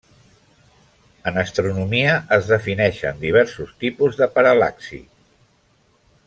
En 1.31 1.37
astronomia 1.41 2.15
es 2.37 2.49
defineixen 2.53 3.21
diversos 3.27 3.77
tipus 3.85 4.19
de 4.23 4.31
paral·laxi. 4.39 5.03